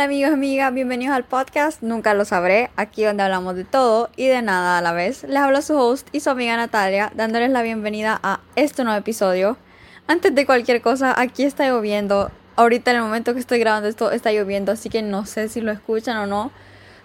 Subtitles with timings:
[0.00, 4.28] Hola amigos, amigas, bienvenidos al podcast Nunca lo sabré, aquí donde hablamos de todo y
[4.28, 5.24] de nada a la vez.
[5.24, 9.58] Les habla su host y su amiga Natalia, dándoles la bienvenida a este nuevo episodio.
[10.06, 12.30] Antes de cualquier cosa, aquí está lloviendo.
[12.56, 15.60] Ahorita en el momento que estoy grabando esto está lloviendo, así que no sé si
[15.60, 16.50] lo escuchan o no.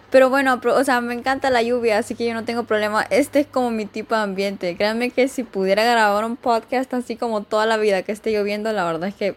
[0.10, 3.06] Pero bueno, o sea, me encanta la lluvia, así que yo no tengo problema.
[3.10, 4.78] Este es como mi tipo de ambiente.
[4.78, 8.72] Créanme que si pudiera grabar un podcast así como toda la vida que esté lloviendo,
[8.72, 9.36] la verdad es que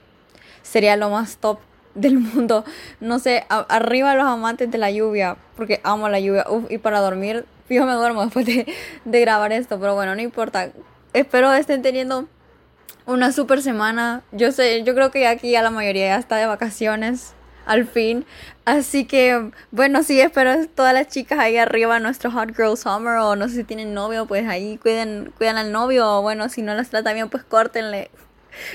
[0.62, 1.58] sería lo más top
[1.94, 2.64] del mundo.
[3.00, 6.44] No sé, arriba los amantes de la lluvia, porque amo la lluvia.
[6.48, 8.66] Uf, y para dormir, me duermo después de,
[9.04, 10.70] de grabar esto, pero bueno, no importa.
[11.12, 12.28] Espero estén teniendo
[13.06, 14.22] una super semana.
[14.32, 17.34] Yo sé, yo creo que aquí ya la mayoría ya está de vacaciones
[17.68, 18.26] al fin.
[18.64, 23.36] Así que, bueno, sí, espero todas las chicas ahí arriba, nuestro Hot Girl Summer, o
[23.36, 26.74] no sé si tienen novio, pues ahí cuiden, cuidan al novio, o bueno, si no
[26.74, 28.10] las trata bien, pues córtenle.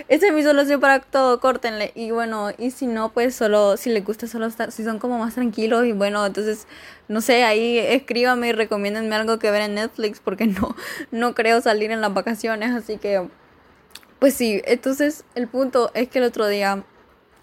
[0.08, 1.92] Esa es mi solución para todo, córtenle.
[1.96, 5.36] Y bueno, y si no, pues solo, si les gusta solo si son como más
[5.36, 6.68] tranquilos y bueno, entonces,
[7.08, 10.76] no sé, ahí escríbanme y recomiéndenme algo que ver en Netflix porque no,
[11.12, 13.28] no creo salir en las vacaciones, así que,
[14.20, 16.84] pues sí, entonces el punto es que el otro día,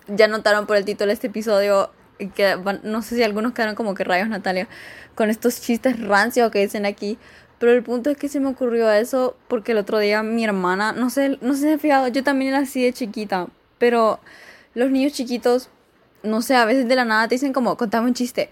[0.08, 1.90] ya notaron por el título de este episodio,
[2.34, 4.68] que no sé si algunos quedaron como que rayos Natalia,
[5.14, 7.18] con estos chistes rancios que dicen aquí,
[7.60, 10.92] pero el punto es que se me ocurrió eso porque el otro día mi hermana,
[10.92, 14.18] no sé, no sé si se fijado, yo también era así de chiquita, pero
[14.72, 15.68] los niños chiquitos,
[16.22, 18.48] no sé, a veces de la nada te dicen como, contame un chiste.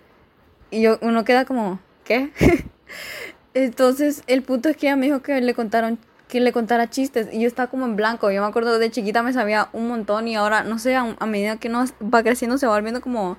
[0.71, 2.31] Y yo, uno queda como, ¿qué?
[3.55, 7.29] Entonces, el punto es que ella me dijo que le contaron que le contara chistes
[7.33, 8.31] y yo estaba como en blanco.
[8.31, 11.27] Yo me acuerdo de chiquita me sabía un montón y ahora, no sé, a, a
[11.27, 13.39] medida que uno va creciendo se va volviendo como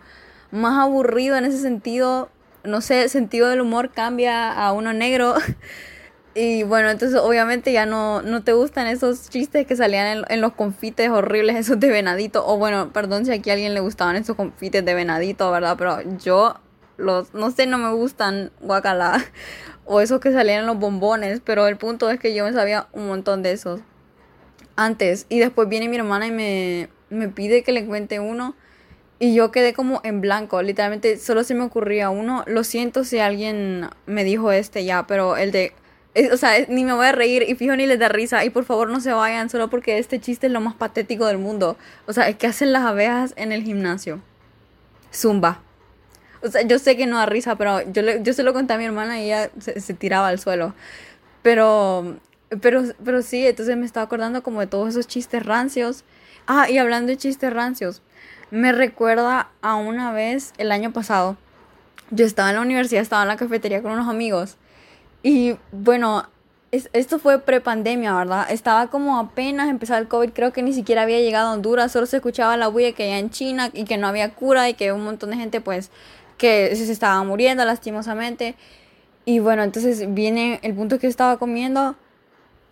[0.50, 2.30] más aburrido en ese sentido
[2.64, 5.36] no sé, el sentido del humor cambia a uno negro.
[6.36, 10.54] Y bueno, entonces obviamente ya no, no te gustan esos chistes que salían en, los
[10.54, 12.48] confites horribles, esos de venadito.
[12.48, 15.76] O bueno, perdón si aquí a alguien le gustaban esos confites de venadito, ¿verdad?
[15.78, 16.56] Pero yo
[16.98, 19.24] los, no sé, no me gustan, guacala.
[19.92, 21.42] O esos que salían en los bombones.
[21.44, 23.82] Pero el punto es que yo me sabía un montón de esos
[24.76, 25.26] antes.
[25.30, 28.56] Y después viene mi hermana y me, me pide que le cuente uno.
[29.22, 32.46] Y yo quedé como en blanco, literalmente solo se me ocurría uno.
[32.48, 35.74] Lo siento si alguien me dijo este ya, pero el de...
[36.32, 38.46] o sea, ni me voy a reír y fijo ni les da risa.
[38.46, 41.38] Y por favor no se vayan solo porque este chiste es lo más patético del
[41.38, 41.76] mundo.
[42.08, 44.22] O sea, ¿qué hacen las abejas en el gimnasio?
[45.14, 45.62] Zumba.
[46.42, 48.72] O sea, yo sé que no da risa, pero yo, le, yo se lo conté
[48.72, 50.74] a mi hermana y ella se, se tiraba al suelo.
[51.42, 52.16] Pero,
[52.62, 56.06] pero, pero sí, entonces me estaba acordando como de todos esos chistes rancios.
[56.48, 58.02] Ah, y hablando de chistes rancios
[58.52, 61.38] me recuerda a una vez el año pasado.
[62.12, 64.58] Yo estaba en la universidad, estaba en la cafetería con unos amigos.
[65.22, 66.28] Y bueno,
[66.72, 68.48] esto fue prepandemia, ¿verdad?
[68.50, 72.06] Estaba como apenas empezaba el COVID, creo que ni siquiera había llegado a Honduras, solo
[72.06, 74.92] se escuchaba la bulla que ya en China y que no había cura y que
[74.92, 75.92] un montón de gente pues
[76.38, 78.56] que se estaba muriendo lastimosamente.
[79.26, 81.96] Y bueno, entonces viene el punto que estaba comiendo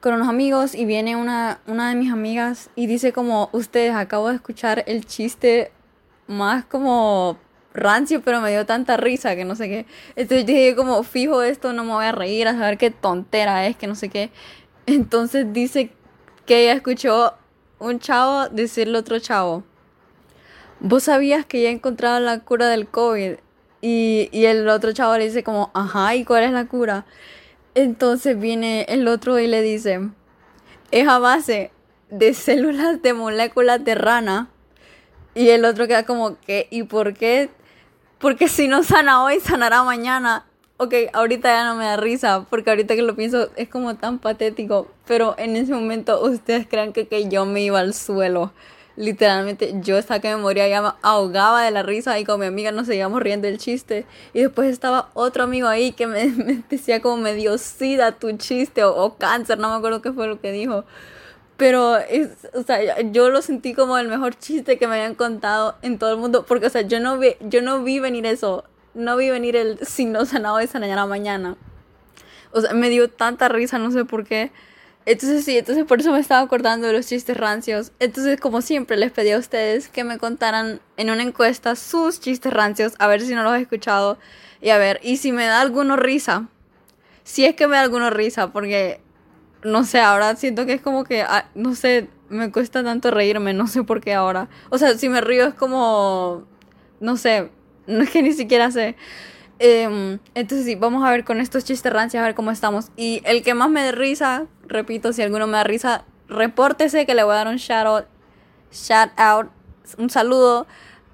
[0.07, 4.29] con unos amigos y viene una, una de mis amigas y dice como, ustedes, acabo
[4.29, 5.69] de escuchar el chiste
[6.27, 7.37] más como
[7.73, 9.85] rancio, pero me dio tanta risa que no sé qué.
[10.15, 13.75] Entonces dije como, fijo esto, no me voy a reír, a saber qué tontera es,
[13.75, 14.29] que no sé qué.
[14.85, 15.91] Entonces dice
[16.45, 17.33] que ella escuchó
[17.77, 19.65] un chavo decirle otro chavo,
[20.79, 23.33] vos sabías que ya encontrado la cura del COVID.
[23.81, 27.05] Y, y el otro chavo le dice como, ajá, ¿y cuál es la cura?
[27.77, 30.09] Entonces viene el otro y le dice,
[30.89, 31.69] es a base
[32.09, 34.49] de células de moléculas de rana.
[35.35, 36.67] Y el otro queda como, ¿qué?
[36.71, 37.51] ¿Y por qué?
[38.17, 40.47] Porque si no sana hoy, sanará mañana.
[40.77, 44.17] Ok, ahorita ya no me da risa, porque ahorita que lo pienso es como tan
[44.17, 44.87] patético.
[45.05, 48.53] Pero en ese momento ustedes crean que, que yo me iba al suelo
[48.97, 52.47] literalmente yo estaba que me moría, ya me ahogaba de la risa y con mi
[52.47, 54.05] amiga nos seguíamos riendo del chiste.
[54.33, 56.27] Y después estaba otro amigo ahí que me,
[56.69, 60.51] decía como medio sida tu chiste o, cáncer, no me acuerdo qué fue lo que
[60.51, 60.83] dijo.
[61.57, 65.75] Pero, es, o sea, yo lo sentí como el mejor chiste que me habían contado
[65.81, 66.45] en todo el mundo.
[66.47, 68.63] Porque, o sea, yo no vi, yo no vi venir eso.
[68.93, 71.55] No vi venir el si no sanaba esa mañana mañana.
[72.51, 74.51] O sea, me dio tanta risa, no sé por qué.
[75.07, 77.93] Entonces sí, entonces por eso me estaba acordando de los chistes rancios.
[77.99, 82.51] Entonces, como siempre, les pedí a ustedes que me contaran en una encuesta sus chistes
[82.51, 84.17] rancios, a ver si no los he escuchado.
[84.61, 86.49] Y a ver, y si me da alguno risa.
[87.23, 88.99] Si es que me da alguno risa, porque,
[89.63, 93.53] no sé, ahora siento que es como que, ah, no sé, me cuesta tanto reírme,
[93.53, 94.49] no sé por qué ahora.
[94.71, 96.43] O sea, si me río es como,
[96.99, 97.49] no sé,
[97.85, 98.97] no es que ni siquiera sé.
[99.59, 102.91] Em, entonces sí, vamos a ver con estos chistes rancios, a ver cómo estamos.
[102.95, 107.15] Y el que más me dé risa, repito, si alguno me da risa, repórtese que
[107.15, 108.05] le voy a dar un shout out,
[108.71, 109.49] shout out
[109.97, 110.67] un saludo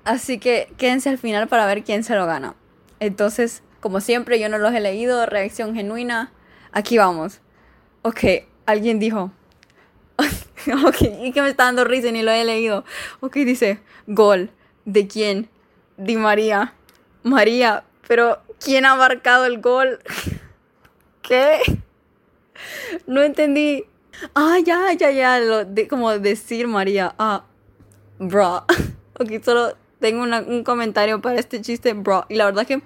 [0.04, 2.56] Así que quédense al final para ver quién se lo gana.
[3.00, 6.32] Entonces, como siempre, yo no los he leído, reacción genuina.
[6.72, 7.40] Aquí vamos.
[8.02, 8.20] Ok,
[8.66, 9.32] alguien dijo.
[10.88, 12.84] ok, y que me está dando risa y ni lo he leído.
[13.22, 14.52] Ok, dice, gol.
[14.84, 15.50] ¿De quién?
[15.96, 16.74] Di María.
[17.24, 20.00] María, pero ¿quién ha marcado el gol?
[21.22, 21.60] ¿Qué?
[23.08, 23.86] No entendí.
[24.36, 25.40] Ah, ya, ya, ya.
[25.40, 27.16] Lo de, como decir María.
[27.18, 27.46] Ah,
[28.20, 28.66] bro.
[29.20, 32.26] Ok, solo tengo un comentario para este chiste, bro.
[32.30, 32.82] Y la verdad que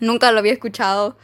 [0.00, 1.16] nunca lo había escuchado.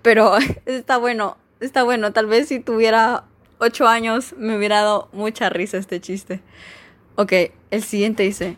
[0.00, 0.36] Pero
[0.66, 1.36] está bueno.
[1.60, 2.12] Está bueno.
[2.12, 3.24] Tal vez si tuviera
[3.58, 6.40] 8 años me hubiera dado mucha risa este chiste.
[7.16, 7.32] Ok,
[7.70, 8.56] el siguiente dice.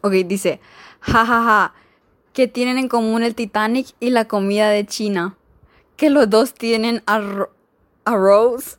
[0.00, 0.60] Ok, dice.
[1.00, 1.74] Ja, ja, ja.
[2.32, 5.36] ¿Qué tienen en común el Titanic y la comida de China?
[5.96, 7.02] Que los dos tienen
[8.04, 8.78] arroz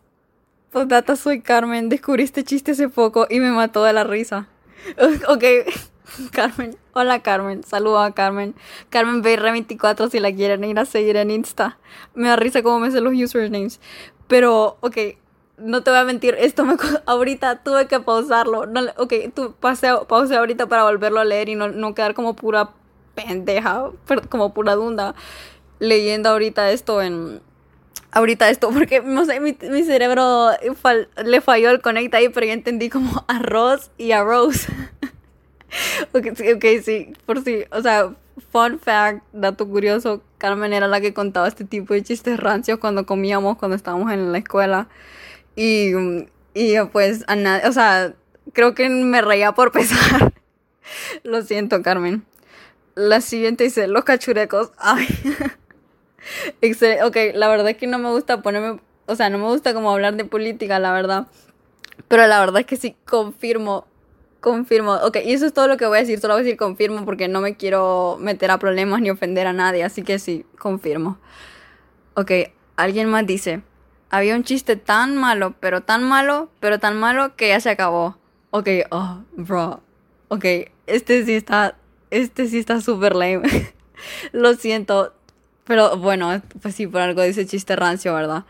[0.88, 1.89] data soy Carmen.
[1.89, 4.48] Descubrí este chiste hace poco y me mató de la risa.
[5.27, 5.44] ok,
[6.31, 6.77] Carmen.
[6.94, 7.63] Hola Carmen.
[7.63, 8.56] Saludos a Carmen.
[8.89, 11.77] Carmen BR24 si la quieren ir a seguir en Insta.
[12.13, 13.80] Me da risa cómo me sé los usernames.
[14.27, 14.98] Pero, ok,
[15.57, 16.36] no te voy a mentir.
[16.39, 16.75] Esto me...
[17.06, 18.65] Ahorita tuve que pausarlo.
[18.65, 22.36] No, ok, tu, pause, pause ahorita para volverlo a leer y no, no quedar como
[22.36, 22.71] pura
[23.15, 23.91] pendeja.
[24.29, 25.15] Como pura dunda.
[25.79, 27.41] Leyendo ahorita esto en
[28.11, 29.53] ahorita esto, porque no sé, mi,
[29.83, 30.49] cerebro
[31.23, 34.67] le falló el connect ahí, pero ya entendí como arroz y arroz.
[36.13, 38.13] okay, ok, sí, por sí, o sea,
[38.51, 43.05] fun fact, dato curioso, Carmen era la que contaba este tipo de chistes rancios cuando
[43.05, 44.87] comíamos, cuando estábamos en la escuela.
[45.55, 45.91] Y,
[46.53, 48.13] y pues, a o sea,
[48.53, 50.33] creo que me reía por pesar.
[51.23, 52.25] Lo siento, Carmen.
[53.01, 54.71] La siguiente dice, los cachurecos.
[54.77, 55.07] Ay.
[57.03, 59.92] ok, la verdad es que no me gusta ponerme, o sea, no me gusta como
[59.92, 61.27] hablar de política, la verdad.
[62.07, 63.88] Pero la verdad es que sí, confirmo,
[64.39, 64.94] confirmo.
[65.03, 67.03] Ok, y eso es todo lo que voy a decir, solo voy a decir confirmo
[67.03, 71.18] porque no me quiero meter a problemas ni ofender a nadie, así que sí, confirmo.
[72.13, 72.31] Ok,
[72.75, 73.63] alguien más dice,
[74.12, 78.18] había un chiste tan malo, pero tan malo, pero tan malo que ya se acabó.
[78.51, 79.81] Ok, oh, bro.
[80.27, 80.45] Ok,
[80.86, 81.77] este sí está,
[82.11, 83.73] este sí está súper lame.
[84.31, 85.13] Lo siento,
[85.65, 88.45] pero bueno, pues sí, por algo dice chiste rancio, ¿verdad?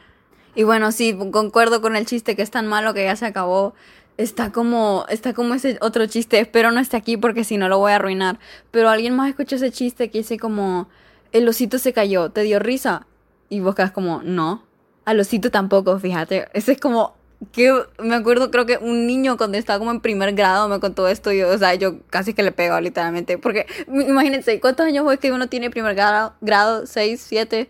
[0.56, 3.74] Y bueno, sí, concuerdo con el chiste que es tan malo que ya se acabó.
[4.18, 6.40] Está como, está como ese otro chiste.
[6.40, 8.40] Espero no esté aquí porque si no lo voy a arruinar.
[8.72, 10.90] Pero alguien más escuchó ese chiste que dice como,
[11.32, 13.08] el osito se cayó, ¿te dio risa?
[13.50, 14.64] Y vos quedas como, no.
[15.06, 16.48] Al osito tampoco, fíjate.
[16.54, 17.16] Ese es como,
[17.52, 21.08] que me acuerdo, creo que un niño cuando estaba como en primer grado me contó
[21.08, 21.32] esto.
[21.32, 23.38] Y, o sea, yo casi que le pego literalmente.
[23.38, 26.36] Porque imagínense, ¿cuántos años fue que uno tiene primer grado?
[26.42, 27.70] Grado, 6, 7.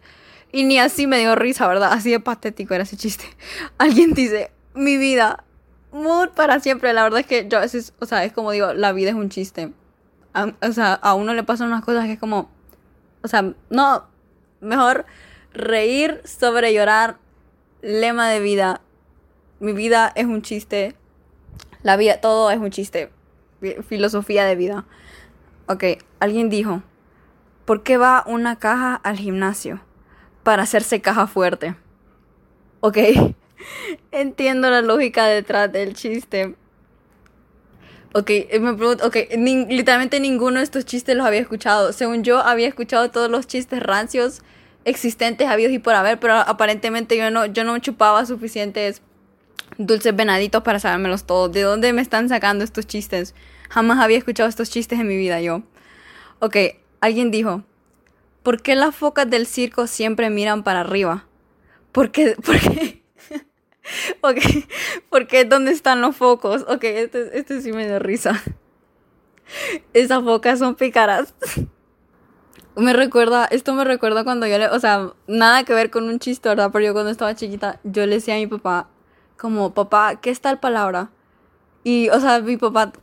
[0.51, 1.93] Y ni así me dio risa, ¿verdad?
[1.93, 3.25] Así de patético era ese chiste.
[3.77, 5.45] Alguien dice, mi vida,
[5.91, 6.91] mood para siempre.
[6.93, 9.15] La verdad es que yo a veces, o sea, es como digo, la vida es
[9.15, 9.71] un chiste.
[10.33, 12.49] o sea, a uno le pasan unas cosas que es como,
[13.23, 14.05] o sea, no,
[14.59, 15.05] mejor
[15.53, 17.17] reír sobre llorar,
[17.81, 18.81] lema de vida
[19.61, 20.95] mi vida es un chiste.
[21.83, 23.11] La vida, todo es un chiste.
[23.87, 24.85] Filosofía de vida.
[25.67, 25.83] Ok,
[26.19, 26.81] alguien dijo,
[27.65, 29.79] ¿por qué va una caja al gimnasio?
[30.43, 31.75] Para hacerse caja fuerte.
[32.79, 32.97] Ok,
[34.11, 36.55] entiendo la lógica detrás del chiste.
[38.13, 39.15] Ok, me pregunto, ok,
[39.69, 41.93] literalmente ninguno de estos chistes los había escuchado.
[41.93, 44.41] Según yo, había escuchado todos los chistes rancios
[44.85, 49.03] existentes, habidos y por haber, pero aparentemente yo no, yo no chupaba suficientes
[49.77, 51.51] dulces venaditos para sabérmelos todos.
[51.51, 53.35] ¿De dónde me están sacando estos chistes?
[53.69, 55.63] Jamás había escuchado estos chistes en mi vida yo.
[56.39, 56.57] Ok,
[56.99, 57.63] alguien dijo,
[58.43, 61.25] ¿por qué las focas del circo siempre miran para arriba?
[61.91, 62.35] ¿Por qué?
[62.45, 63.01] ¿Por qué?
[64.21, 64.37] ok,
[65.09, 66.65] porque ¿dónde están los focos?
[66.67, 68.41] Ok, este, este sí me dio risa.
[69.93, 71.33] Esas focas son pícaras.
[72.75, 76.19] me recuerda, esto me recuerda cuando yo le, o sea, nada que ver con un
[76.19, 76.69] chiste, ¿verdad?
[76.71, 78.89] Pero yo cuando estaba chiquita, yo le decía a mi papá,
[79.41, 81.09] como, papá, ¿qué es tal palabra?
[81.83, 82.93] Y, o sea, mi papá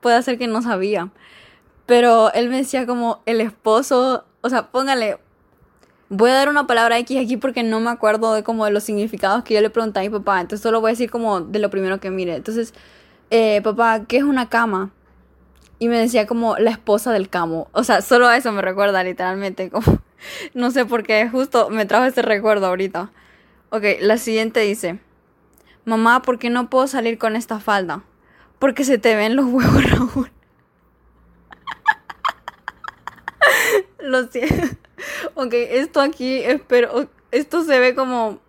[0.00, 1.10] puede ser que no sabía.
[1.86, 5.18] Pero él me decía como el esposo, o sea, póngale,
[6.10, 8.84] voy a dar una palabra X aquí porque no me acuerdo de como de los
[8.84, 10.40] significados que yo le pregunté a mi papá.
[10.40, 12.36] Entonces solo voy a decir como de lo primero que mire.
[12.36, 12.74] Entonces,
[13.30, 14.90] eh, papá, ¿qué es una cama?
[15.78, 17.68] Y me decía como la esposa del camo.
[17.72, 19.70] O sea, solo eso me recuerda literalmente.
[19.72, 19.98] Como,
[20.54, 23.12] no sé por qué, justo me trajo este recuerdo ahorita.
[23.70, 25.00] Ok, la siguiente dice.
[25.86, 28.02] Mamá, ¿por qué no puedo salir con esta falda?
[28.58, 30.30] Porque se te ven los huevos, Raúl.
[34.00, 34.76] Lo siento.
[35.34, 37.08] Ok, esto aquí, espero.
[37.30, 38.40] Esto se ve como.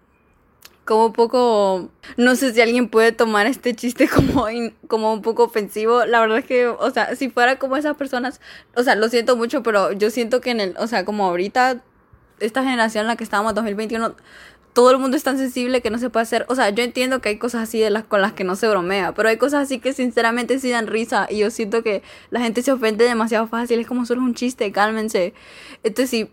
[0.84, 4.48] como un poco, no sé si alguien puede tomar este chiste como,
[4.88, 6.06] como un poco ofensivo.
[6.06, 8.42] La verdad es que, o sea, si fuera como esas personas,
[8.76, 11.84] o sea, lo siento mucho, pero yo siento que en el, o sea, como ahorita,
[12.40, 14.16] esta generación en la que estábamos, 2021,
[14.78, 16.46] todo el mundo es tan sensible que no se puede hacer.
[16.50, 18.68] O sea, yo entiendo que hay cosas así de las con las que no se
[18.68, 22.42] bromea, pero hay cosas así que sinceramente sí dan risa y yo siento que la
[22.42, 23.80] gente se ofende demasiado fácil.
[23.80, 25.34] Es como solo un chiste, cálmense.
[25.82, 26.30] Este sí,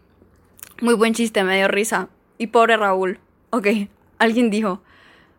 [0.83, 2.11] muy buen chiste, me dio risa.
[2.37, 3.19] Y pobre Raúl.
[3.49, 3.67] Ok,
[4.19, 4.83] alguien dijo,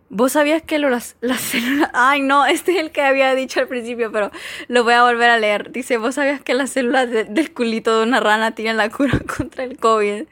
[0.09, 1.89] ¿vos sabías que las, las células...
[1.93, 4.31] Ay, no, este es el que había dicho al principio, pero
[4.67, 5.71] lo voy a volver a leer.
[5.71, 9.63] Dice, ¿vos sabías que las células del culito de una rana tienen la cura contra
[9.63, 10.25] el COVID?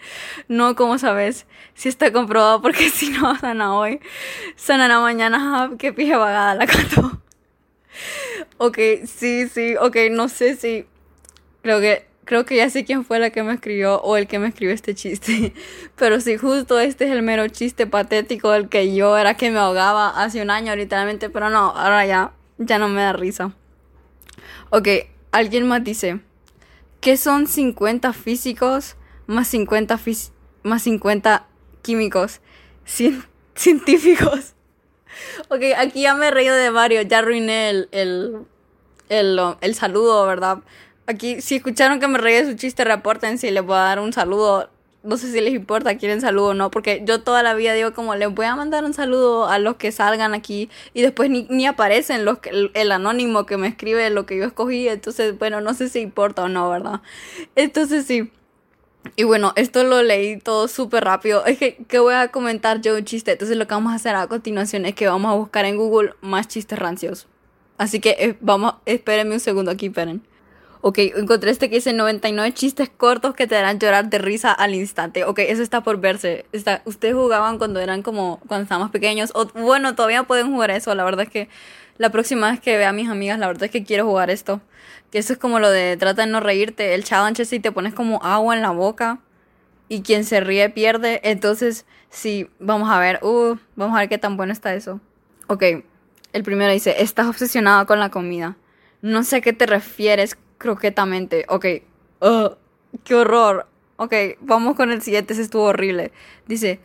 [0.48, 1.46] No, ¿cómo sabes?
[1.74, 4.00] Si está comprobado, porque si no, sana hoy,
[4.56, 7.22] sana mañana, qué pije vagada la canto.
[8.58, 10.86] ok, sí, sí, ok, no sé si...
[11.62, 14.40] Creo que creo que ya sé quién fue la que me escribió o el que
[14.40, 15.54] me escribió este chiste.
[15.96, 19.60] Pero sí, justo este es el mero chiste patético del que yo era que me
[19.60, 23.54] ahogaba hace un año literalmente, pero no, ahora ya, ya no me da risa.
[24.70, 24.88] Ok,
[25.32, 26.20] alguien más dice,
[27.02, 28.96] ¿qué son 50 físicos
[29.28, 30.00] más 50,
[30.64, 31.48] más 50
[31.82, 32.42] químicos
[33.56, 34.54] científicos?
[35.50, 38.46] Ok, aquí ya me he reído de varios, ya arruiné el, el,
[39.62, 40.60] el saludo, ¿verdad?
[41.06, 44.00] Aquí, si escucharon que me reí de su chiste, reporten si les voy a dar
[44.00, 44.70] un saludo.
[45.04, 47.94] No sé si les importa, quieren saludo o no, porque yo toda la vida digo
[47.94, 51.46] como les voy a mandar un saludo a los que salgan aquí y después ni,
[51.50, 55.60] ni aparecen los que, el, anónimo que me escribe lo que yo escogí, entonces bueno,
[55.60, 57.02] no sé si importa o no, ¿verdad?
[57.58, 58.32] Entonces sí.
[59.18, 61.46] Y bueno, esto lo leí todo súper rápido.
[61.46, 63.34] Es que, que voy a comentar yo un chiste.
[63.34, 66.14] Entonces lo que vamos a hacer a continuación es que vamos a buscar en Google
[66.22, 67.28] más chistes rancios.
[67.78, 70.24] Así que eh, vamos, espérenme un segundo aquí, esperen.
[70.86, 74.76] Ok, encontré este que dice 99 chistes cortos que te harán llorar de risa al
[74.76, 75.24] instante.
[75.24, 76.46] Ok, eso está por verse.
[76.52, 79.32] Está, ustedes jugaban cuando eran como, cuando estábamos pequeños.
[79.34, 80.94] O bueno, todavía pueden jugar eso.
[80.94, 81.48] La verdad es que
[81.98, 84.60] la próxima vez que vea a mis amigas, la verdad es que quiero jugar esto.
[85.10, 86.94] Que eso es como lo de trata de no reírte.
[86.94, 89.20] El challenge es si te pones como agua en la boca
[89.88, 91.22] y quien se ríe pierde.
[91.24, 93.20] Entonces, sí, vamos a ver.
[93.24, 95.00] Uh, vamos a ver qué tan bueno está eso.
[95.48, 95.64] Ok,
[96.34, 98.58] el primero dice, estás obsesionado con la comida.
[99.02, 101.46] No sé a qué te refieres croquetamente.
[101.50, 101.66] Ok.
[103.04, 103.68] ¡Qué horror!
[103.98, 105.34] Ok, vamos con el siguiente.
[105.34, 106.14] Ese estuvo horrible.
[106.48, 106.80] Dice,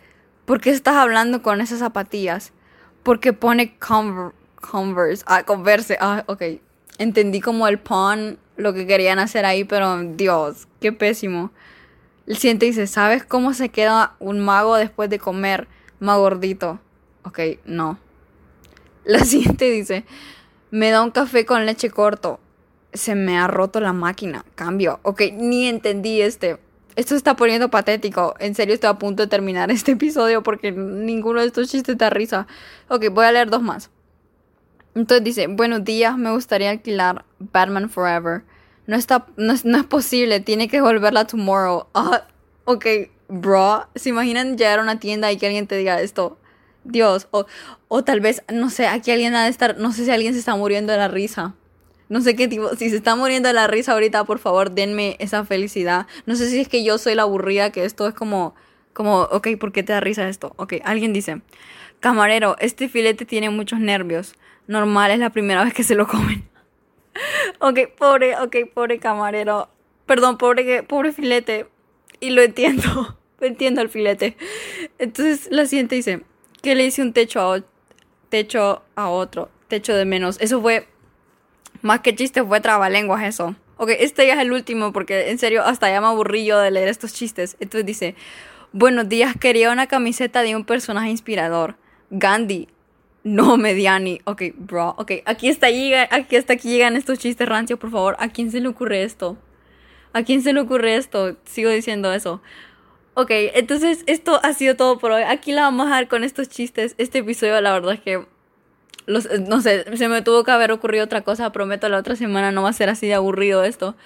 [0.46, 2.52] ¿por qué estás hablando con esas zapatillas?
[3.04, 5.24] Porque pone Converse.
[5.28, 5.96] Ah, Converse.
[6.00, 6.42] Ah, ok.
[6.98, 11.52] Entendí como el pun, lo que querían hacer ahí, pero Dios, qué pésimo.
[12.26, 15.68] El siguiente dice, ¿sabes cómo se queda un mago después de comer?
[16.00, 16.80] Más gordito.
[17.22, 17.96] Ok, no.
[19.04, 20.04] La siguiente dice,
[20.72, 22.40] me da un café con leche corto
[22.92, 24.44] se me ha roto la máquina.
[24.54, 25.00] Cambio.
[25.02, 26.58] Ok, ni entendí este.
[26.96, 28.34] Esto se está poniendo patético.
[28.40, 32.10] En serio estoy a punto de terminar este episodio porque ninguno de estos chistes da
[32.10, 32.46] risa.
[32.88, 33.90] Ok, voy a leer dos más.
[34.94, 38.42] Entonces dice, buenos días, me gustaría alquilar Batman Forever.
[38.86, 41.86] No está, no es, posible, tiene que volverla tomorrow.
[41.94, 42.24] Ah,
[42.64, 42.86] ok,
[43.28, 46.38] bro, ¿se imaginan llegar a una tienda y que alguien te diga esto?
[46.82, 47.46] Dios, o,
[47.86, 50.40] o tal vez, no sé, aquí alguien ha de estar, no sé si alguien se
[50.40, 51.54] está muriendo de la risa.
[52.08, 55.16] No sé qué tipo, si se está muriendo de la risa ahorita, por favor, denme
[55.18, 56.06] esa felicidad.
[56.26, 58.54] No sé si es que yo soy la aburrida, que esto es como,
[58.92, 60.54] como, ok, ¿por qué te da risa esto?
[60.56, 61.42] Ok, alguien dice,
[62.00, 64.34] camarero, este filete tiene muchos nervios.
[64.66, 66.48] Normal, es la primera vez que se lo comen.
[67.60, 69.68] ok, pobre, ok, pobre camarero.
[70.06, 71.66] Perdón, pobre, pobre filete.
[72.20, 74.36] Y lo entiendo, entiendo el filete.
[74.98, 76.22] Entonces la siguiente dice,
[76.62, 77.62] que le hice un techo a,
[78.28, 80.38] techo a otro, techo de menos.
[80.40, 80.88] Eso fue
[81.82, 83.54] más que chiste fue trabalenguas eso.
[83.76, 86.70] Ok, este ya es el último porque en serio hasta ya me aburrí yo de
[86.70, 87.56] leer estos chistes.
[87.60, 88.14] Entonces dice,
[88.72, 91.76] buenos días, quería una camiseta de un personaje inspirador.
[92.10, 92.68] Gandhi.
[93.24, 94.20] No, Mediani.
[94.24, 94.94] Ok, bro.
[94.98, 95.68] Ok, aquí está,
[96.10, 98.16] aquí hasta aquí llegan estos chistes rancios, por favor.
[98.18, 99.36] ¿A quién se le ocurre esto?
[100.12, 101.36] ¿A quién se le ocurre esto?
[101.44, 102.40] Sigo diciendo eso.
[103.14, 105.22] Ok, entonces esto ha sido todo por hoy.
[105.22, 106.94] Aquí la vamos a dejar con estos chistes.
[106.98, 108.26] Este episodio, la verdad es que
[109.08, 112.62] no sé, se me tuvo que haber ocurrido otra cosa, prometo la otra semana no
[112.62, 113.96] va a ser así de aburrido esto.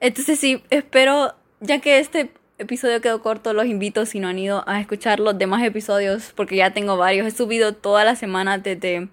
[0.00, 4.62] Entonces sí, espero, ya que este episodio quedó corto, los invito si no han ido
[4.66, 9.08] a escuchar los demás episodios, porque ya tengo varios, he subido toda la semana desde...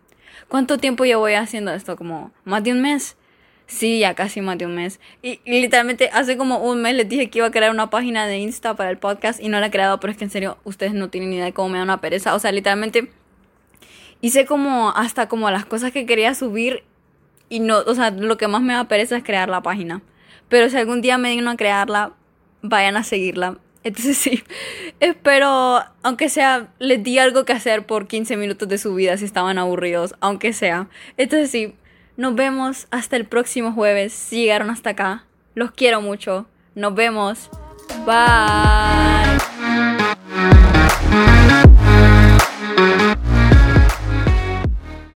[0.47, 1.95] ¿Cuánto tiempo llevo haciendo esto?
[1.95, 3.17] ¿Como más de un mes?
[3.67, 4.99] Sí, ya casi más de un mes.
[5.21, 8.25] Y, y, literalmente hace como un mes les dije que iba a crear una página
[8.25, 10.57] de Insta para el podcast y no la he creado, pero es que en serio
[10.63, 12.33] ustedes no tienen ni idea de cómo me da una pereza.
[12.33, 13.11] O sea, literalmente
[14.21, 16.83] hice como hasta como las cosas que quería subir
[17.49, 20.01] y no, o sea, lo que más me da pereza es crear la página.
[20.49, 22.13] Pero si algún día me digno a crearla,
[22.61, 23.57] vayan a seguirla.
[23.83, 24.43] Entonces sí,
[24.99, 29.25] espero, aunque sea, les di algo que hacer por 15 minutos de su vida si
[29.25, 30.89] estaban aburridos, aunque sea.
[31.17, 31.75] Entonces sí,
[32.17, 34.11] nos vemos hasta el próximo jueves.
[34.13, 35.23] Si llegaron hasta acá,
[35.55, 36.45] los quiero mucho.
[36.75, 37.49] Nos vemos.
[38.05, 39.58] Bye.